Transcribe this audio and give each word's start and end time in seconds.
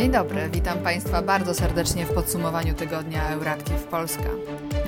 Dzień 0.00 0.10
dobry, 0.10 0.50
witam 0.50 0.78
Państwa 0.78 1.22
bardzo 1.22 1.54
serdecznie 1.54 2.06
w 2.06 2.14
podsumowaniu 2.14 2.74
tygodnia 2.74 3.28
Euractiv 3.28 3.84
Polska. 3.84 4.28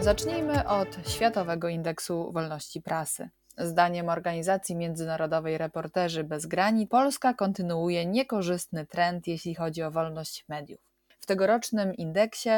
Zacznijmy 0.04 0.68
od 0.68 0.88
Światowego 1.08 1.68
Indeksu 1.68 2.32
Wolności 2.32 2.82
Prasy. 2.82 3.28
Zdaniem 3.58 4.08
organizacji 4.08 4.76
międzynarodowej 4.76 5.58
Reporterzy 5.58 6.24
Bez 6.24 6.46
Granic, 6.46 6.90
Polska 6.90 7.34
kontynuuje 7.34 8.06
niekorzystny 8.06 8.86
trend, 8.86 9.26
jeśli 9.26 9.54
chodzi 9.54 9.82
o 9.82 9.90
wolność 9.90 10.44
mediów. 10.48 10.80
W 11.20 11.26
tegorocznym 11.26 11.94
indeksie 11.94 12.50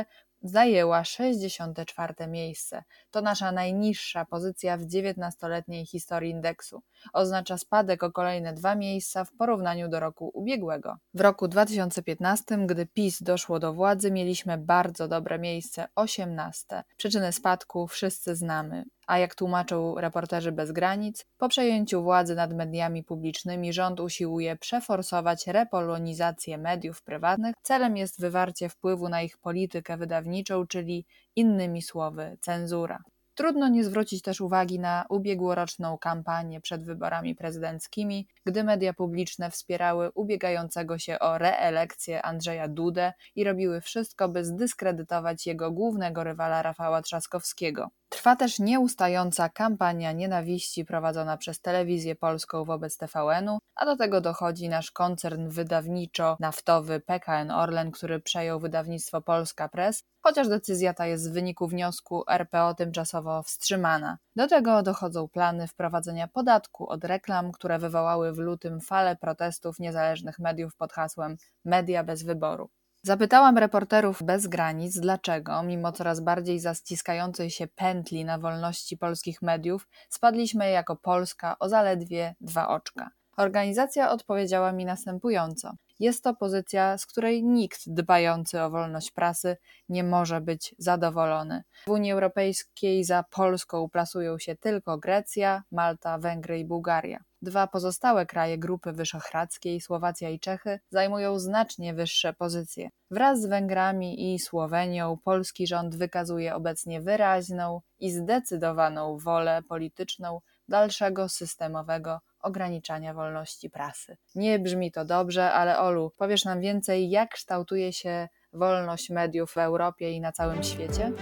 zajęła 0.51 1.05
64. 1.05 2.27
miejsce. 2.27 2.85
To 3.11 3.21
nasza 3.21 3.53
najniższa 3.53 4.25
pozycja 4.25 4.77
w 4.77 4.83
19-letniej 4.83 5.87
historii 5.87 6.31
indeksu. 6.31 6.83
Oznacza 7.13 7.59
spadek 7.59 8.03
o 8.03 8.13
kolejne 8.13 8.53
dwa 8.53 8.75
miejsca 8.75 9.25
w 9.25 9.33
porównaniu 9.33 9.89
do 9.89 10.01
roku 10.01 10.31
ubiegłego. 10.35 10.97
W 11.15 11.21
roku 11.21 11.49
2015, 11.49 12.67
gdy 12.67 12.87
PiS 12.87 13.23
doszło 13.23 13.59
do 13.59 13.73
władzy, 13.73 14.11
mieliśmy 14.11 14.59
bardzo 14.59 15.09
dobre 15.09 15.39
miejsce 15.39 15.89
18. 15.95 16.85
Przyczyny 16.97 17.33
spadku 17.33 17.87
wszyscy 17.87 18.35
znamy. 18.35 18.85
A 19.07 19.19
jak 19.19 19.35
tłumaczą 19.35 19.95
reporterzy 19.95 20.53
bez 20.53 20.73
granic, 20.73 21.25
po 21.39 21.49
przejęciu 21.49 22.03
władzy 22.03 22.35
nad 22.35 22.55
mediami 22.55 23.05
publicznymi 23.05 23.73
rząd 23.73 24.01
usiłuje 24.01 24.57
przeforsować 24.57 25.47
repolonizację 25.47 26.59
mediów 26.59 27.03
prywatnych. 27.03 27.55
Celem 27.63 27.97
jest 27.97 28.21
wywarcie 28.21 28.69
wpływu 28.69 29.09
na 29.09 29.23
ich 29.23 29.39
politykę 29.39 29.97
wydawniczą, 29.97 30.67
czyli 30.67 31.07
innymi 31.37 31.83
słowy 31.83 32.37
cenzura. 32.41 33.03
Trudno 33.37 33.69
nie 33.69 33.85
zwrócić 33.85 34.23
też 34.23 34.41
uwagi 34.41 34.79
na 34.81 35.05
ubiegłoroczną 35.09 35.99
kampanię 35.99 36.61
przed 36.61 36.85
wyborami 36.85 37.35
prezydenckimi, 37.35 38.27
gdy 38.47 38.65
media 38.65 38.93
publiczne 38.93 39.51
wspierały 39.51 40.11
ubiegającego 40.15 40.99
się 40.99 41.19
o 41.19 41.39
reelekcję 41.39 42.23
Andrzeja 42.23 42.69
Dudę 42.69 43.13
i 43.35 43.45
robiły 43.45 43.81
wszystko, 43.81 44.29
by 44.29 44.45
zdyskredytować 44.45 45.47
jego 45.47 45.71
głównego 45.71 46.25
rywala 46.25 46.63
Rafała 46.63 47.03
Trzaskowskiego. 47.03 47.91
Trwa 48.09 48.37
też 48.37 48.59
nieustająca 48.59 49.49
kampania 49.49 50.13
nienawiści 50.13 50.85
prowadzona 50.85 51.37
przez 51.37 51.61
telewizję 51.61 52.17
polską 52.17 52.65
wobec 52.65 52.97
TVN-u, 52.97 53.59
a 53.75 53.85
do 53.85 53.97
tego 53.97 54.21
dochodzi 54.21 54.69
nasz 54.69 54.91
koncern 54.91 55.49
wydawniczo-naftowy 55.49 57.01
PKN 57.01 57.51
Orlen, 57.51 57.91
który 57.91 58.21
przejął 58.21 58.61
wydawnictwo 58.61 59.21
Polska 59.21 59.69
Press, 59.69 60.03
chociaż 60.21 60.49
decyzja 60.49 60.95
ta 60.95 61.07
jest 61.07 61.31
w 61.31 61.33
wyniku 61.33 61.69
wniosku 61.69 62.25
RPO 62.29 62.75
tymczasowo 62.75 63.43
wstrzymana. 63.43 64.19
Do 64.37 64.49
tego 64.49 64.83
dochodzą 64.83 65.29
plany 65.29 65.69
wprowadzenia 65.69 66.29
podatku 66.29 66.89
od 66.89 67.05
reklam, 67.05 67.53
które 67.53 67.79
wywołały 67.79 68.33
w 68.33 68.39
lutym 68.39 68.81
falę 68.81 69.17
protestów 69.17 69.79
niezależnych 69.79 70.39
mediów 70.39 70.77
pod 70.77 70.93
hasłem 70.93 71.37
Media 71.65 72.05
bez 72.05 72.23
wyboru. 72.23 72.71
Zapytałam 73.07 73.59
reporterów 73.59 74.23
bez 74.23 74.47
granic, 74.47 75.01
dlaczego, 75.01 75.63
mimo 75.63 75.93
coraz 75.93 76.21
bardziej 76.21 76.61
zastiskającej 76.61 77.51
się 77.51 77.67
pętli 77.67 78.25
na 78.25 78.39
wolności 78.39 78.97
polskich 78.97 79.43
mediów, 79.43 79.89
spadliśmy 80.09 80.71
jako 80.71 80.97
Polska 80.97 81.57
o 81.59 81.69
zaledwie 81.69 82.35
dwa 82.41 82.69
oczka. 82.69 83.11
Organizacja 83.37 84.11
odpowiedziała 84.11 84.73
mi 84.73 84.85
następująco. 84.85 85.73
Jest 86.01 86.25
to 86.25 86.35
pozycja, 86.35 86.99
z 86.99 87.07
której 87.07 87.45
nikt 87.45 87.81
dbający 87.87 88.63
o 88.63 88.71
wolność 88.71 89.11
prasy 89.11 89.57
nie 89.89 90.05
może 90.05 90.41
być 90.41 90.75
zadowolony. 90.79 91.63
W 91.87 91.91
Unii 91.91 92.13
Europejskiej 92.13 93.05
za 93.05 93.25
Polską 93.31 93.89
plasują 93.89 94.39
się 94.39 94.57
tylko 94.57 94.99
Grecja, 94.99 95.63
Malta, 95.73 96.19
Węgry 96.19 96.59
i 96.59 96.65
Bułgaria. 96.65 97.26
Dwa 97.43 97.67
pozostałe 97.67 98.27
kraje 98.27 98.59
Grupy 98.59 98.93
Wyszehradzkiej, 98.93 99.81
Słowacja 99.81 100.31
i 100.31 100.41
Czechy, 100.41 100.81
zajmują 100.91 101.39
znacznie 101.39 101.95
wyższe 101.95 102.33
pozycje. 102.33 102.89
Wraz 103.11 103.43
z 103.43 103.47
Węgrami 103.47 104.35
i 104.35 104.39
Słowenią 104.39 105.19
polski 105.25 105.67
rząd 105.67 105.97
wykazuje 105.97 106.55
obecnie 106.55 107.01
wyraźną 107.01 107.81
i 107.99 108.11
zdecydowaną 108.11 109.19
wolę 109.19 109.63
polityczną 109.69 110.41
dalszego 110.69 111.29
systemowego 111.29 112.21
ograniczania 112.41 113.15
wolności 113.15 113.71
prasy. 113.71 114.17
Nie 114.35 114.59
brzmi 114.59 114.93
to 114.93 115.05
dobrze, 115.05 115.53
ale 115.53 115.79
Olu, 115.79 116.13
powiesz 116.17 116.45
nam 116.45 116.61
więcej, 116.61 117.11
jak 117.11 117.31
kształtuje 117.31 117.93
się 117.93 118.29
wolność 118.53 119.11
mediów 119.11 119.51
w 119.51 119.59
Europie 119.59 120.13
i 120.13 120.21
na 120.21 120.33
całym 120.33 120.63
świecie? 120.63 121.13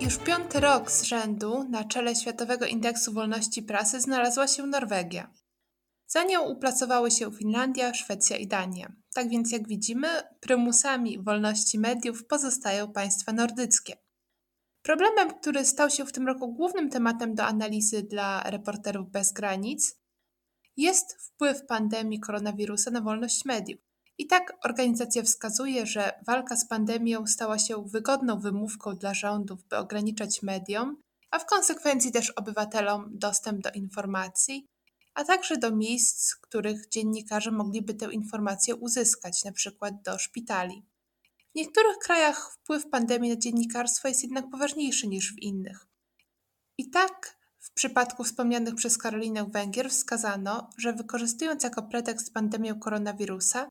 Już 0.00 0.18
piąty 0.18 0.60
rok 0.60 0.90
z 0.90 1.02
rzędu 1.02 1.64
na 1.68 1.84
czele 1.84 2.14
Światowego 2.14 2.66
Indeksu 2.66 3.12
Wolności 3.12 3.62
Prasy 3.62 4.00
znalazła 4.00 4.48
się 4.48 4.66
Norwegia. 4.66 5.30
Za 6.06 6.24
nią 6.24 6.42
uplacowały 6.42 7.10
się 7.10 7.32
Finlandia, 7.32 7.94
Szwecja 7.94 8.36
i 8.36 8.46
Dania. 8.46 8.92
Tak 9.14 9.28
więc, 9.28 9.52
jak 9.52 9.68
widzimy, 9.68 10.08
prymusami 10.40 11.22
wolności 11.22 11.78
mediów 11.78 12.26
pozostają 12.26 12.92
państwa 12.92 13.32
nordyckie. 13.32 13.96
Problemem, 14.82 15.30
który 15.30 15.64
stał 15.64 15.90
się 15.90 16.06
w 16.06 16.12
tym 16.12 16.26
roku 16.26 16.52
głównym 16.52 16.90
tematem 16.90 17.34
do 17.34 17.44
analizy 17.44 18.02
dla 18.02 18.42
reporterów 18.42 19.10
bez 19.10 19.32
granic, 19.32 19.96
jest 20.76 21.22
wpływ 21.22 21.66
pandemii 21.66 22.20
koronawirusa 22.20 22.90
na 22.90 23.00
wolność 23.00 23.44
mediów. 23.44 23.80
I 24.18 24.26
tak 24.26 24.52
organizacja 24.64 25.22
wskazuje, 25.22 25.86
że 25.86 26.12
walka 26.26 26.56
z 26.56 26.68
pandemią 26.68 27.26
stała 27.26 27.58
się 27.58 27.84
wygodną 27.84 28.40
wymówką 28.40 28.96
dla 28.96 29.14
rządów, 29.14 29.64
by 29.64 29.76
ograniczać 29.76 30.42
mediom, 30.42 30.96
a 31.30 31.38
w 31.38 31.46
konsekwencji 31.46 32.12
też 32.12 32.30
obywatelom 32.30 33.10
dostęp 33.10 33.60
do 33.60 33.70
informacji, 33.70 34.66
a 35.14 35.24
także 35.24 35.56
do 35.56 35.76
miejsc, 35.76 36.26
z 36.26 36.36
których 36.36 36.88
dziennikarze 36.88 37.50
mogliby 37.50 37.94
tę 37.94 38.12
informację 38.12 38.76
uzyskać, 38.76 39.46
np. 39.46 39.90
do 40.04 40.18
szpitali. 40.18 40.84
W 41.52 41.56
niektórych 41.56 41.98
krajach 41.98 42.52
wpływ 42.52 42.90
pandemii 42.90 43.30
na 43.30 43.36
dziennikarstwo 43.36 44.08
jest 44.08 44.22
jednak 44.22 44.50
poważniejszy 44.50 45.06
niż 45.06 45.32
w 45.34 45.38
innych. 45.38 45.86
I 46.78 46.90
tak 46.90 47.36
w 47.60 47.70
przypadku 47.72 48.24
wspomnianych 48.24 48.74
przez 48.74 48.98
Karolinę 48.98 49.44
Węgier 49.44 49.90
wskazano, 49.90 50.70
że 50.78 50.92
wykorzystując 50.92 51.62
jako 51.62 51.82
pretekst 51.82 52.32
pandemię 52.32 52.74
koronawirusa, 52.74 53.68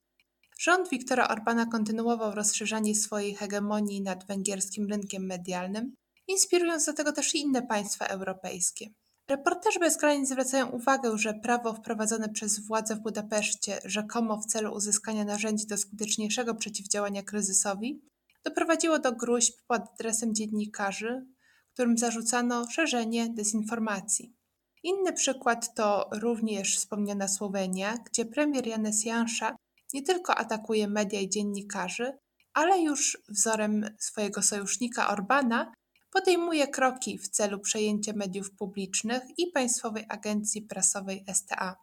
rząd 0.60 0.90
Viktora 0.90 1.28
Orbana 1.28 1.66
kontynuował 1.66 2.36
rozszerzanie 2.36 2.96
swojej 2.96 3.36
hegemonii 3.36 4.02
nad 4.02 4.28
węgierskim 4.28 4.88
rynkiem 4.90 5.26
medialnym, 5.26 5.96
inspirując 6.28 6.86
do 6.86 6.94
tego 6.94 7.12
też 7.12 7.36
inne 7.36 7.62
państwa 7.62 8.06
europejskie. 8.06 8.86
Reporterzy 9.30 9.80
bez 9.80 9.98
granic 9.98 10.30
zwracają 10.30 10.70
uwagę, 10.70 11.18
że 11.18 11.34
prawo 11.34 11.74
wprowadzone 11.74 12.30
przez 12.30 12.60
władze 12.60 12.96
w 12.96 13.00
Budapeszcie, 13.00 13.80
rzekomo 13.86 14.38
w 14.38 14.46
celu 14.46 14.74
uzyskania 14.74 15.26
narzędzi 15.26 15.68
do 15.68 15.78
skuteczniejszego 15.78 16.56
przeciwdziałania 16.56 17.24
kryzysowi, 17.24 18.02
doprowadziło 18.44 19.00
do 19.00 19.12
gruźb 19.12 19.54
pod 19.68 19.82
adresem 19.94 20.36
dziennikarzy, 20.36 21.26
którym 21.74 21.98
zarzucano 21.98 22.70
szerzenie 22.72 23.30
dezinformacji. 23.30 24.36
Inny 24.84 25.14
przykład 25.14 25.76
to 25.76 26.10
również 26.22 26.78
wspomniana 26.78 27.28
Słowenia, 27.28 27.98
gdzie 27.98 28.26
premier 28.26 28.68
Janes 28.68 29.06
Jansza 29.06 29.56
nie 29.94 30.04
tylko 30.04 30.36
atakuje 30.36 30.88
media 30.88 31.20
i 31.20 31.30
dziennikarzy, 31.30 32.18
ale 32.54 32.82
już 32.82 33.18
wzorem 33.30 33.90
swojego 34.00 34.42
sojusznika 34.42 35.10
Orbana 35.10 35.74
podejmuje 36.12 36.68
kroki 36.68 37.18
w 37.18 37.30
celu 37.30 37.60
przejęcia 37.60 38.14
mediów 38.14 38.52
publicznych 38.52 39.24
i 39.38 39.48
Państwowej 39.48 40.06
Agencji 40.10 40.62
Prasowej 40.62 41.26
STA. 41.34 41.76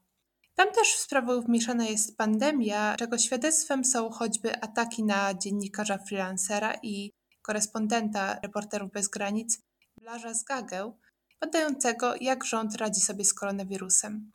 Tam 0.54 0.72
też 0.72 0.88
w 0.88 0.98
sprawę 0.98 1.40
wmieszana 1.40 1.84
jest 1.84 2.16
pandemia, 2.16 2.96
czego 2.96 3.18
świadectwem 3.18 3.84
są 3.84 4.10
choćby 4.10 4.60
ataki 4.60 5.04
na 5.04 5.34
dziennikarza 5.34 5.98
freelancera 5.98 6.74
i 6.82 7.12
korespondenta 7.42 8.40
Reporterów 8.42 8.92
Bez 8.92 9.08
Granic 9.08 9.58
Blarza 10.00 10.34
Zgagę, 10.34 10.92
badającego 11.40 12.14
jak 12.20 12.44
rząd 12.44 12.76
radzi 12.76 13.00
sobie 13.00 13.24
z 13.24 13.34
koronawirusem. 13.34 14.32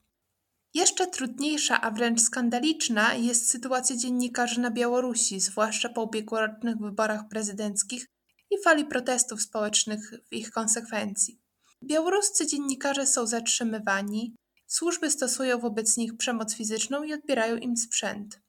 Jeszcze 0.76 1.08
trudniejsza, 1.08 1.82
a 1.82 1.92
wręcz 1.92 2.22
skandaliczna 2.22 3.14
jest 3.14 3.50
sytuacja 3.50 3.96
dziennikarzy 3.96 4.60
na 4.60 4.72
Białorusi, 4.72 5.40
zwłaszcza 5.40 5.90
po 5.90 6.04
ubiegłorocznych 6.04 6.78
wyborach 6.78 7.28
prezydenckich 7.30 8.08
i 8.52 8.56
fali 8.64 8.86
protestów 8.86 9.42
społecznych 9.42 10.12
w 10.32 10.34
ich 10.34 10.52
konsekwencji. 10.52 11.40
Białoruscy 11.84 12.48
dziennikarze 12.48 13.06
są 13.06 13.28
zatrzymywani, 13.28 14.36
służby 14.68 15.12
stosują 15.12 15.60
wobec 15.60 15.98
nich 15.98 16.18
przemoc 16.18 16.56
fizyczną 16.56 17.04
i 17.04 17.14
odbierają 17.14 17.56
im 17.56 17.78
sprzęt. 17.78 18.40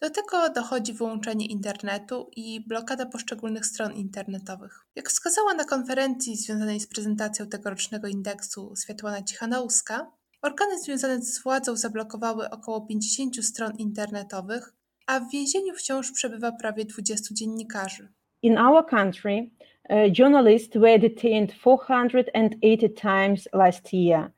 Do 0.00 0.10
tego 0.10 0.50
dochodzi 0.50 0.92
wyłączenie 0.92 1.46
internetu 1.46 2.30
i 2.36 2.66
blokada 2.68 3.06
poszczególnych 3.06 3.66
stron 3.66 3.92
internetowych. 3.92 4.86
Jak 4.96 5.10
wskazała 5.10 5.54
na 5.54 5.64
konferencji 5.64 6.36
związanej 6.36 6.80
z 6.80 6.86
prezentacją 6.86 7.46
tegorocznego 7.48 8.08
indeksu 8.08 8.74
Światłana 8.82 9.22
Cichanouska, 9.22 10.10
organy 10.44 10.78
związane 10.78 11.22
z 11.22 11.42
władzą 11.42 11.76
zablokowały 11.76 12.50
około 12.50 12.80
50 12.80 13.44
stron 13.44 13.72
internetowych, 13.78 14.72
a 15.06 15.20
w 15.20 15.30
więzieniu 15.30 15.74
wciąż 15.74 16.12
przebywa 16.12 16.52
prawie 16.52 16.84
20 16.84 17.34
dziennikarzy. 17.34 18.08
In 18.42 18.58
our 18.58 18.86
country, 18.86 19.50
uh, 19.88 20.18
journalists 20.18 20.76
were 20.76 20.98
detained 20.98 21.52
480 21.52 22.94
times 23.02 23.48
last 23.52 23.92
year, 23.92 24.30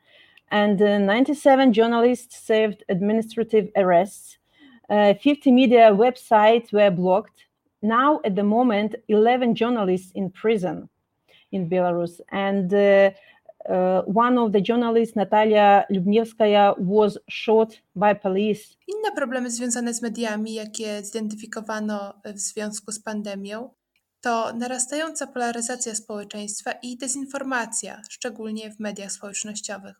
and 0.50 0.80
uh, 0.80 0.86
97 0.86 1.74
journalists 1.74 2.46
served 2.46 2.84
administrative 2.88 3.68
arrests. 3.76 4.38
Uh, 4.88 5.14
50 5.22 5.52
media 5.52 5.92
websites 5.92 6.72
were 6.72 6.90
blocked. 6.90 7.46
Now, 7.82 8.20
at 8.24 8.36
the 8.36 8.42
moment, 8.42 8.94
11 9.08 9.54
journalists 9.54 10.12
in 10.14 10.30
prison 10.30 10.88
in 11.52 11.68
Belarus, 11.68 12.20
and 12.30 12.72
uh, 13.68 14.16
one 14.16 14.40
of 14.40 14.52
the 14.52 14.60
journalists, 14.60 15.16
Natalia 15.16 15.84
was 16.78 17.18
shot 17.30 17.82
by 17.94 18.14
police. 18.14 18.76
Inne 18.88 19.12
problemy 19.16 19.50
związane 19.50 19.94
z 19.94 20.02
mediami, 20.02 20.54
jakie 20.54 21.02
zidentyfikowano 21.04 22.14
w 22.24 22.38
związku 22.38 22.92
z 22.92 23.02
pandemią, 23.02 23.70
to 24.20 24.52
narastająca 24.52 25.26
polaryzacja 25.26 25.94
społeczeństwa 25.94 26.72
i 26.72 26.96
dezinformacja, 26.96 28.02
szczególnie 28.10 28.70
w 28.70 28.80
mediach 28.80 29.12
społecznościowych. 29.12 29.94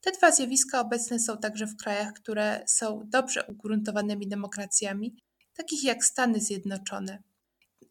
Te 0.00 0.12
dwa 0.12 0.32
zjawiska 0.32 0.80
obecne 0.80 1.18
są 1.18 1.38
także 1.38 1.66
w 1.66 1.76
krajach, 1.76 2.12
które 2.12 2.62
są 2.66 3.02
dobrze 3.04 3.44
ugruntowanymi 3.46 4.28
demokracjami, 4.28 5.16
takich 5.56 5.84
jak 5.84 6.04
Stany 6.04 6.40
Zjednoczone. 6.40 7.22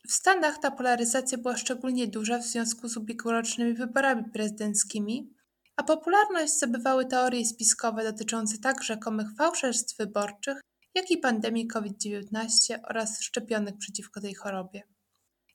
W 0.08 0.12
Stanach 0.12 0.58
ta 0.58 0.72
polaryzacja 0.72 1.38
była 1.38 1.58
szczególnie 1.58 2.08
duża 2.08 2.40
w 2.40 2.46
związku 2.46 2.88
z 2.88 2.98
ubiegłorocznymi 2.98 3.74
wyborami 3.74 4.24
prezydenckimi, 4.34 5.34
a 5.76 5.84
popularność 5.84 6.54
zdobywały 6.54 7.06
teorie 7.06 7.46
spiskowe 7.46 8.04
dotyczące 8.04 8.58
tak 8.58 8.84
rzekomych 8.84 9.28
fałszerstw 9.38 9.98
wyborczych, 9.98 10.62
jak 10.96 11.12
i 11.12 11.18
pandemii 11.18 11.68
COVID-19 11.68 12.80
oraz 12.90 13.22
szczepionek 13.22 13.78
przeciwko 13.78 14.22
tej 14.22 14.36
chorobie. 14.36 14.84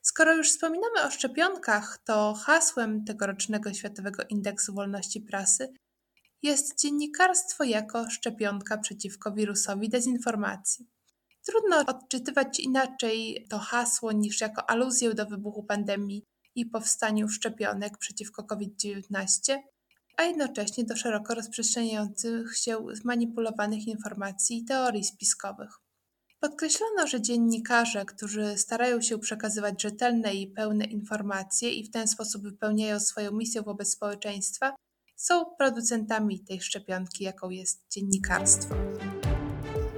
Skoro 0.03 0.35
już 0.37 0.51
wspominamy 0.51 1.03
o 1.07 1.11
szczepionkach, 1.11 1.99
to 2.05 2.35
hasłem 2.35 3.05
tegorocznego 3.05 3.75
Światowego 3.75 4.23
Indeksu 4.29 4.75
Wolności 4.75 5.21
Prasy 5.21 5.73
jest 6.43 6.81
dziennikarstwo 6.81 7.65
jako 7.65 8.11
szczepionka 8.11 8.79
przeciwko 8.79 9.33
wirusowi 9.33 9.89
dezinformacji. 9.89 10.87
Trudno 11.47 11.85
odczytywać 11.87 12.61
inaczej 12.61 13.47
to 13.51 13.59
hasło 13.59 14.13
niż 14.13 14.41
jako 14.41 14.71
aluzję 14.71 15.15
do 15.15 15.27
wybuchu 15.27 15.63
pandemii 15.63 16.25
i 16.55 16.67
powstaniu 16.67 17.29
szczepionek 17.29 17.99
przeciwko 17.99 18.45
COVID-19, 18.45 19.59
a 20.17 20.23
jednocześnie 20.23 20.85
do 20.85 20.97
szeroko 20.97 21.35
rozprzestrzeniających 21.35 22.57
się 22.57 22.87
zmanipulowanych 22.93 23.87
informacji 23.87 24.59
i 24.59 24.65
teorii 24.65 25.05
spiskowych. 25.05 25.71
Podkreślono, 26.41 27.07
że 27.07 27.23
dziennikarze, 27.23 28.05
którzy 28.05 28.59
starają 28.59 29.01
się 29.01 29.19
przekazywać 29.19 29.83
rzetelne 29.83 30.35
i 30.35 30.53
pełne 30.53 30.85
informacje 30.85 31.71
i 31.71 31.85
w 31.85 31.91
ten 31.91 32.09
sposób 32.09 32.43
wypełniają 32.43 33.01
swoją 33.01 33.33
misję 33.33 33.63
wobec 33.63 33.93
społeczeństwa, 33.93 34.75
są 35.17 35.45
producentami 35.59 36.45
tej 36.45 36.61
szczepionki, 36.61 37.25
jaką 37.25 37.51
jest 37.51 37.83
dziennikarstwo. 37.91 38.75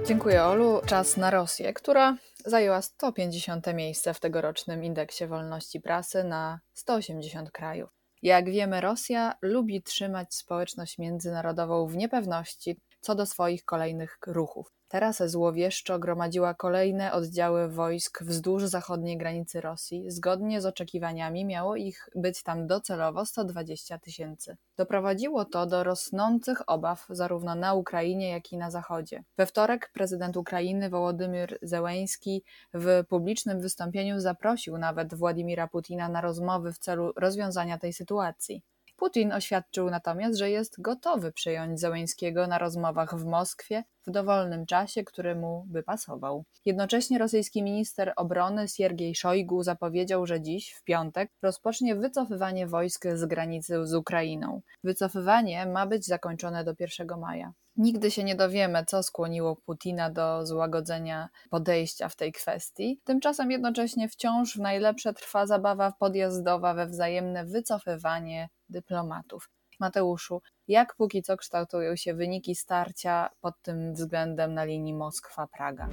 Dziękuję 0.07 0.43
Olu. 0.43 0.81
Czas 0.85 1.17
na 1.17 1.31
Rosję, 1.31 1.73
która 1.73 2.17
zajęła 2.45 2.81
150 2.81 3.73
miejsce 3.73 4.13
w 4.13 4.19
tegorocznym 4.19 4.83
indeksie 4.83 5.27
wolności 5.27 5.81
prasy 5.81 6.23
na 6.23 6.59
180 6.73 7.51
krajów. 7.51 7.89
Jak 8.21 8.49
wiemy, 8.49 8.81
Rosja 8.81 9.33
lubi 9.41 9.83
trzymać 9.83 10.35
społeczność 10.35 10.97
międzynarodową 10.97 11.87
w 11.87 11.97
niepewności 11.97 12.81
co 12.99 13.15
do 13.15 13.25
swoich 13.25 13.65
kolejnych 13.65 14.17
ruchów. 14.27 14.71
Teraz 14.95 15.23
złowieszczo 15.23 15.99
gromadziła 15.99 16.53
kolejne 16.53 17.13
oddziały 17.13 17.69
wojsk 17.69 18.23
wzdłuż 18.23 18.63
zachodniej 18.63 19.17
granicy 19.17 19.61
Rosji. 19.61 20.11
Zgodnie 20.11 20.61
z 20.61 20.65
oczekiwaniami 20.65 21.45
miało 21.45 21.75
ich 21.75 22.09
być 22.15 22.43
tam 22.43 22.67
docelowo 22.67 23.25
120 23.25 23.99
tysięcy. 23.99 24.57
Doprowadziło 24.77 25.45
to 25.45 25.65
do 25.65 25.83
rosnących 25.83 26.61
obaw 26.67 27.05
zarówno 27.09 27.55
na 27.55 27.73
Ukrainie, 27.73 28.29
jak 28.29 28.51
i 28.51 28.57
na 28.57 28.71
Zachodzie. 28.71 29.23
We 29.37 29.45
wtorek 29.45 29.89
prezydent 29.93 30.37
Ukrainy 30.37 30.89
Wołodymyr 30.89 31.59
Zełeński 31.61 32.43
w 32.73 33.03
publicznym 33.09 33.61
wystąpieniu 33.61 34.19
zaprosił 34.19 34.77
nawet 34.77 35.13
Władimira 35.13 35.67
Putina 35.67 36.09
na 36.09 36.21
rozmowy 36.21 36.73
w 36.73 36.79
celu 36.79 37.13
rozwiązania 37.15 37.77
tej 37.77 37.93
sytuacji. 37.93 38.61
Putin 38.95 39.33
oświadczył 39.33 39.89
natomiast, 39.89 40.39
że 40.39 40.49
jest 40.49 40.81
gotowy 40.81 41.31
przyjąć 41.31 41.79
Zełenskiego 41.79 42.47
na 42.47 42.57
rozmowach 42.57 43.19
w 43.19 43.25
Moskwie 43.25 43.83
w 44.07 44.11
dowolnym 44.11 44.65
czasie, 44.65 45.03
który 45.03 45.35
mu 45.35 45.65
by 45.67 45.83
pasował. 45.83 46.45
Jednocześnie 46.65 47.17
rosyjski 47.17 47.63
minister 47.63 48.13
obrony 48.15 48.67
Siergiej 48.67 49.15
Szojgu 49.15 49.63
zapowiedział, 49.63 50.25
że 50.25 50.41
dziś, 50.41 50.73
w 50.73 50.83
piątek, 50.83 51.31
rozpocznie 51.41 51.95
wycofywanie 51.95 52.67
wojsk 52.67 53.05
z 53.13 53.25
granicy 53.25 53.85
z 53.85 53.93
Ukrainą. 53.93 54.61
Wycofywanie 54.83 55.65
ma 55.65 55.85
być 55.85 56.05
zakończone 56.05 56.63
do 56.63 56.73
1 56.79 57.19
maja. 57.19 57.53
Nigdy 57.77 58.11
się 58.11 58.23
nie 58.23 58.35
dowiemy, 58.35 58.85
co 58.87 59.03
skłoniło 59.03 59.55
Putina 59.55 60.09
do 60.09 60.45
złagodzenia 60.45 61.29
podejścia 61.49 62.09
w 62.09 62.15
tej 62.15 62.31
kwestii. 62.31 62.99
Tymczasem 63.03 63.51
jednocześnie 63.51 64.09
wciąż 64.09 64.57
w 64.57 64.59
najlepsze 64.59 65.13
trwa 65.13 65.45
zabawa 65.45 65.93
podjazdowa 65.99 66.73
we 66.73 66.87
wzajemne 66.87 67.45
wycofywanie 67.45 68.49
dyplomatów. 68.69 69.49
Mateuszu, 69.79 70.41
jak 70.67 70.95
póki 70.95 71.21
co 71.21 71.37
kształtują 71.37 71.95
się 71.95 72.13
wyniki 72.13 72.55
starcia 72.55 73.29
pod 73.41 73.53
tym 73.61 73.93
względem 73.93 74.53
na 74.53 74.63
linii 74.63 74.93
Moskwa-Praga? 74.93 75.87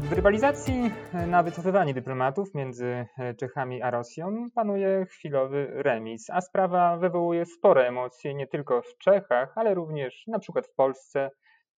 W 0.00 0.12
rywalizacji 0.12 0.90
na 1.26 1.42
wycofywanie 1.42 1.94
dyplomatów 1.94 2.54
między 2.54 3.06
Czechami 3.38 3.82
a 3.82 3.90
Rosją 3.90 4.46
panuje 4.54 5.06
chwilowy 5.06 5.66
remis, 5.74 6.30
a 6.30 6.40
sprawa 6.40 6.96
wywołuje 6.96 7.46
spore 7.46 7.88
emocje 7.88 8.34
nie 8.34 8.46
tylko 8.46 8.82
w 8.82 8.98
Czechach, 8.98 9.52
ale 9.56 9.74
również 9.74 10.24
na 10.26 10.38
przykład 10.38 10.66
w 10.66 10.74
Polsce, 10.74 11.30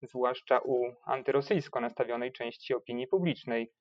zwłaszcza 0.02 0.58
u 0.58 0.82
antyrosyjsko 1.06 1.80
nastawionej 1.80 2.32
części 2.32 2.74
opinii 2.74 3.06
publicznej. 3.06 3.72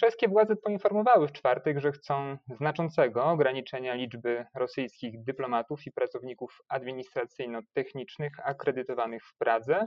Czeskie 0.00 0.28
władze 0.28 0.56
poinformowały 0.56 1.28
w 1.28 1.32
czwartek, 1.32 1.78
że 1.78 1.92
chcą 1.92 2.36
znaczącego 2.48 3.24
ograniczenia 3.24 3.94
liczby 3.94 4.46
rosyjskich 4.54 5.24
dyplomatów 5.24 5.86
i 5.86 5.92
pracowników 5.92 6.58
administracyjno-technicznych 6.68 8.32
akredytowanych 8.44 9.24
w 9.24 9.36
Pradze. 9.38 9.86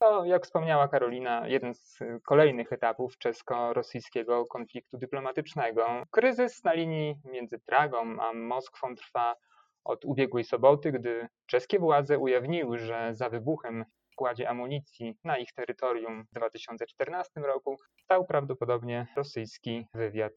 To, 0.00 0.24
jak 0.24 0.44
wspomniała 0.44 0.88
Karolina, 0.88 1.48
jeden 1.48 1.74
z 1.74 1.98
kolejnych 2.26 2.72
etapów 2.72 3.18
czesko-rosyjskiego 3.18 4.46
konfliktu 4.46 4.98
dyplomatycznego. 4.98 6.02
Kryzys 6.10 6.64
na 6.64 6.72
linii 6.72 7.14
między 7.24 7.58
Pragą 7.58 8.20
a 8.20 8.32
Moskwą 8.32 8.94
trwa 8.94 9.36
od 9.84 10.04
ubiegłej 10.04 10.44
soboty, 10.44 10.92
gdy 10.92 11.28
czeskie 11.46 11.78
władze 11.78 12.18
ujawniły, 12.18 12.78
że 12.78 13.10
za 13.14 13.28
wybuchem 13.28 13.84
składzie 14.20 14.48
amunicji 14.48 15.14
na 15.24 15.38
ich 15.38 15.52
terytorium 15.52 16.24
w 16.24 16.34
2014 16.34 17.40
roku 17.40 17.76
stał 18.02 18.26
prawdopodobnie 18.26 19.06
rosyjski 19.16 19.86
wywiad. 19.94 20.32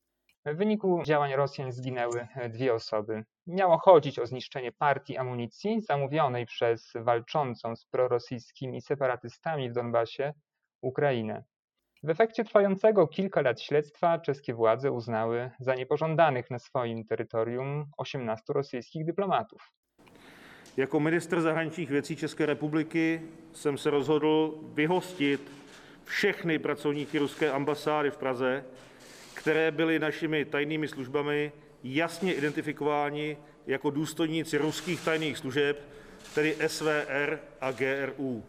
W 0.46 0.56
wyniku 0.56 1.04
działań 1.06 1.36
Rosjan 1.36 1.72
zginęły 1.72 2.28
dwie 2.50 2.74
osoby. 2.74 3.24
Miało 3.48 3.78
chodzić 3.78 4.20
o 4.20 4.26
zniszczenie 4.26 4.72
partii 4.72 5.18
amunicji 5.18 5.82
zamówionej 5.82 6.46
przez 6.46 6.94
walczącą 6.96 7.76
z 7.76 7.86
prorosyjskimi 7.86 8.82
separatystami 8.82 9.70
w 9.70 9.74
Donbasie 9.74 10.34
Ukrainę. 10.82 11.44
W 12.04 12.10
efekcie 12.10 12.44
trwającego 12.44 13.08
kilka 13.08 13.42
lat 13.42 13.62
śledztwa 13.62 14.20
czeskie 14.20 14.54
władze 14.54 14.92
uznały 14.92 15.52
za 15.60 15.76
niepożądanych 15.76 16.52
na 16.52 16.60
swoim 16.60 17.06
terytorium 17.06 17.86
18 17.98 18.54
rosyjskich 18.54 19.06
dyplomatów. 19.06 19.72
Jako 20.78 21.00
ministr 21.00 21.42
zahraničních 21.42 21.90
věcí 21.90 22.16
České 22.16 22.46
republiky 22.46 23.22
jsem 23.54 23.78
se 23.78 23.90
rozhodl 23.90 24.60
vyhostit 24.74 25.52
všechny 26.04 26.60
pracovníky 26.60 27.20
ruské 27.20 27.52
ambasády 27.52 28.12
v 28.12 28.18
Praze, 28.18 28.66
které 29.34 29.72
byly 29.72 30.00
našimi 30.00 30.46
tajnými 30.46 30.88
službami 30.88 31.52
jasně 31.84 32.34
identifikováni 32.34 33.38
jako 33.68 33.90
důstojníci 33.90 34.58
ruských 34.58 35.06
tajných 35.06 35.38
služeb, 35.38 35.86
tedy 36.36 36.56
SVR 36.68 37.40
a 37.62 37.72
GRU. 37.72 38.44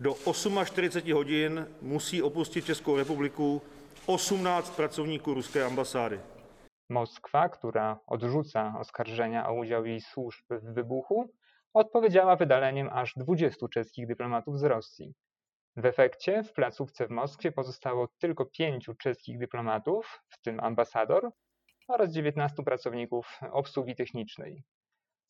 Do 0.00 0.14
48 0.64 1.12
hodin 1.12 1.68
musí 1.82 2.22
opustit 2.22 2.64
Českou 2.64 2.96
republiku 2.96 3.62
18 4.06 4.76
pracowników 4.76 5.34
ruskiej 5.34 5.62
ambasady. 5.62 6.20
Moskwa, 6.88 7.48
która 7.48 7.98
odrzuca 8.06 8.74
oskarżenia 8.78 9.48
o 9.48 9.54
udział 9.54 9.86
jej 9.86 10.00
służb 10.00 10.44
w 10.50 10.72
wybuchu, 10.72 11.30
odpowiedziała 11.76 12.36
wydaleniem 12.36 12.88
aż 12.92 13.14
20 13.16 13.68
czeskich 13.68 14.06
dyplomatów 14.06 14.58
z 14.58 14.64
Rosji. 14.64 15.14
W 15.76 15.86
efekcie 15.86 16.42
w 16.42 16.52
placówce 16.52 17.06
w 17.06 17.10
Moskwie 17.10 17.52
pozostało 17.52 18.08
tylko 18.18 18.46
pięciu 18.46 18.94
czeskich 18.94 19.38
dyplomatów, 19.38 20.20
w 20.28 20.42
tym 20.42 20.60
ambasador, 20.60 21.30
oraz 21.88 22.12
19 22.12 22.62
pracowników 22.62 23.40
obsługi 23.52 23.94
technicznej. 23.94 24.62